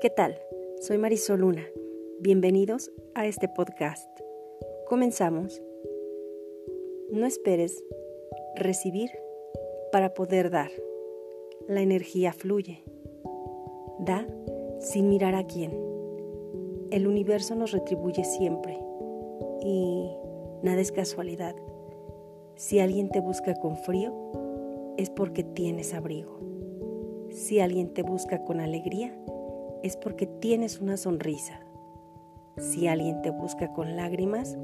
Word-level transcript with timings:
¿Qué 0.00 0.08
tal? 0.08 0.40
Soy 0.80 0.96
Marisol 0.96 1.40
Luna. 1.40 1.66
Bienvenidos 2.20 2.90
a 3.14 3.26
este 3.26 3.50
podcast. 3.50 4.08
Comenzamos. 4.88 5.60
No 7.10 7.26
esperes 7.26 7.84
recibir 8.56 9.10
para 9.92 10.14
poder 10.14 10.48
dar. 10.48 10.70
La 11.68 11.82
energía 11.82 12.32
fluye. 12.32 12.82
Da 13.98 14.26
sin 14.78 15.10
mirar 15.10 15.34
a 15.34 15.46
quién. 15.46 15.72
El 16.90 17.06
universo 17.06 17.54
nos 17.54 17.72
retribuye 17.72 18.24
siempre 18.24 18.78
y 19.62 20.08
nada 20.62 20.80
es 20.80 20.92
casualidad. 20.92 21.54
Si 22.54 22.80
alguien 22.80 23.10
te 23.10 23.20
busca 23.20 23.54
con 23.54 23.76
frío, 23.76 24.14
es 24.96 25.10
porque 25.10 25.44
tienes 25.44 25.92
abrigo. 25.92 26.40
Si 27.28 27.60
alguien 27.60 27.92
te 27.92 28.02
busca 28.02 28.42
con 28.44 28.60
alegría, 28.60 29.14
es 29.82 29.96
porque 29.96 30.26
tienes 30.26 30.80
una 30.80 30.96
sonrisa. 30.96 31.60
Si 32.58 32.86
alguien 32.86 33.22
te 33.22 33.30
busca 33.30 33.72
con 33.72 33.96
lágrimas, 33.96 34.58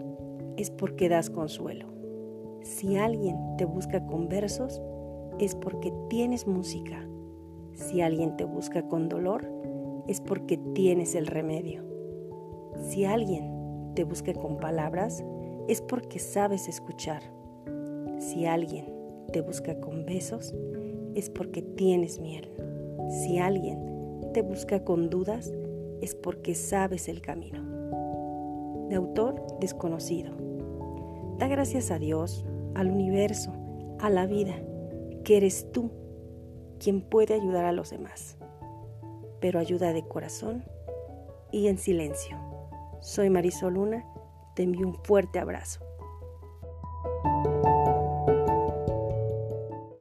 es 0.56 0.70
porque 0.70 1.08
das 1.08 1.30
consuelo. 1.30 1.86
Si 2.62 2.96
alguien 2.96 3.56
te 3.56 3.64
busca 3.64 4.06
con 4.06 4.28
versos, 4.28 4.82
es 5.38 5.54
porque 5.54 5.92
tienes 6.08 6.46
música. 6.46 7.06
Si 7.72 8.00
alguien 8.00 8.36
te 8.36 8.44
busca 8.44 8.86
con 8.88 9.08
dolor, 9.08 9.48
es 10.06 10.20
porque 10.20 10.58
tienes 10.74 11.14
el 11.14 11.26
remedio. 11.26 11.84
Si 12.88 13.04
alguien 13.04 13.92
te 13.94 14.04
busca 14.04 14.34
con 14.34 14.58
palabras, 14.58 15.24
es 15.68 15.80
porque 15.80 16.18
sabes 16.18 16.68
escuchar. 16.68 17.22
Si 18.18 18.46
alguien 18.46 18.86
te 19.32 19.40
busca 19.40 19.78
con 19.80 20.04
besos, 20.04 20.54
es 21.14 21.30
porque 21.30 21.62
tienes 21.62 22.20
miel. 22.20 22.50
Si 23.08 23.38
alguien 23.38 23.95
te 24.32 24.42
busca 24.42 24.84
con 24.84 25.10
dudas 25.10 25.52
es 26.00 26.14
porque 26.14 26.54
sabes 26.54 27.08
el 27.08 27.20
camino. 27.20 27.62
De 28.88 28.96
autor 28.96 29.42
desconocido. 29.60 30.32
Da 31.38 31.48
gracias 31.48 31.90
a 31.90 31.98
Dios, 31.98 32.44
al 32.74 32.90
universo, 32.90 33.52
a 33.98 34.10
la 34.10 34.26
vida, 34.26 34.54
que 35.24 35.36
eres 35.36 35.70
tú 35.72 35.90
quien 36.78 37.02
puede 37.02 37.34
ayudar 37.34 37.64
a 37.64 37.72
los 37.72 37.90
demás. 37.90 38.36
Pero 39.40 39.58
ayuda 39.58 39.92
de 39.92 40.06
corazón 40.06 40.64
y 41.50 41.68
en 41.68 41.78
silencio. 41.78 42.38
Soy 43.00 43.30
Marisol 43.30 43.74
Luna, 43.74 44.04
te 44.54 44.62
envío 44.62 44.86
un 44.86 44.94
fuerte 45.04 45.38
abrazo. 45.38 45.85